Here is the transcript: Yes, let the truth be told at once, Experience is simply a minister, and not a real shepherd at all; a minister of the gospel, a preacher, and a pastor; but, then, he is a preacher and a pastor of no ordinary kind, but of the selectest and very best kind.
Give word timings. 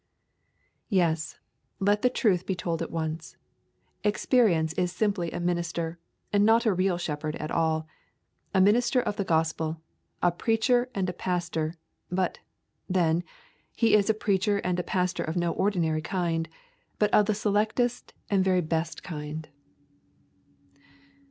Yes, 0.89 1.37
let 1.79 2.01
the 2.01 2.09
truth 2.09 2.47
be 2.47 2.55
told 2.55 2.81
at 2.81 2.89
once, 2.89 3.37
Experience 4.03 4.73
is 4.73 4.91
simply 4.91 5.29
a 5.31 5.39
minister, 5.39 5.99
and 6.33 6.43
not 6.43 6.65
a 6.65 6.73
real 6.73 6.97
shepherd 6.97 7.35
at 7.35 7.51
all; 7.51 7.85
a 8.51 8.59
minister 8.59 8.99
of 8.99 9.17
the 9.17 9.23
gospel, 9.23 9.79
a 10.23 10.31
preacher, 10.31 10.89
and 10.95 11.07
a 11.07 11.13
pastor; 11.13 11.75
but, 12.11 12.39
then, 12.89 13.23
he 13.75 13.93
is 13.93 14.09
a 14.09 14.15
preacher 14.15 14.57
and 14.63 14.79
a 14.79 14.83
pastor 14.89 15.23
of 15.23 15.37
no 15.37 15.51
ordinary 15.51 16.01
kind, 16.01 16.49
but 16.97 17.13
of 17.13 17.27
the 17.27 17.35
selectest 17.35 18.11
and 18.27 18.43
very 18.43 18.61
best 18.61 19.03
kind. 19.03 19.49